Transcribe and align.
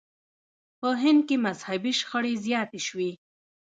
په 0.79 0.89
هند 1.01 1.21
کې 1.27 1.35
مذهبي 1.45 1.93
شخړې 1.99 2.33
زیاتې 2.45 2.79
شوې. 2.87 3.11